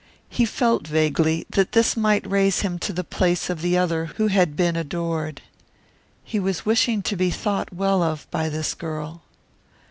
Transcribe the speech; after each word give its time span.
He 0.29 0.45
felt 0.45 0.87
vaguely 0.87 1.45
that 1.51 1.73
this 1.73 1.95
might 1.95 2.25
raise 2.27 2.61
him 2.61 2.79
to 2.79 2.91
the 2.91 3.03
place 3.03 3.51
of 3.51 3.61
the 3.61 3.77
other 3.77 4.05
who 4.17 4.29
had 4.29 4.55
been 4.55 4.75
adored. 4.75 5.43
He 6.23 6.39
was 6.39 6.65
wishing 6.65 7.03
to 7.03 7.15
be 7.15 7.29
thought 7.29 7.71
well 7.71 8.01
of 8.01 8.25
by 8.31 8.49
this 8.49 8.73
girl. 8.73 9.21